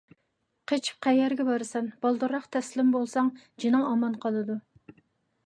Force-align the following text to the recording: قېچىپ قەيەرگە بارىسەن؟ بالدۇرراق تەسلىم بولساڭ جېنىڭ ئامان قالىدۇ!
قېچىپ 0.69 0.95
قەيەرگە 1.07 1.45
بارىسەن؟ 1.49 1.91
بالدۇرراق 2.07 2.49
تەسلىم 2.57 2.91
بولساڭ 2.97 3.31
جېنىڭ 3.67 3.87
ئامان 3.93 4.19
قالىدۇ! 4.27 4.59